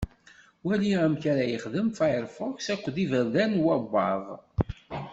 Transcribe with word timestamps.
Wali 0.65 0.89
amek 1.03 1.23
ara 1.31 1.43
yexdem 1.47 1.87
Firefox 1.97 2.61
akked 2.73 2.95
iberdan 3.03 3.51
n 3.57 3.61
wawwaḍ 3.65 4.25